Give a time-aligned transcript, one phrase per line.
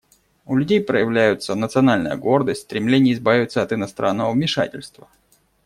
[0.47, 5.07] У людей проявляются национальная гордость, стремление избавиться от иностранного вмешательства.